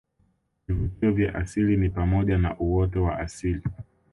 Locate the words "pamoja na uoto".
1.89-3.03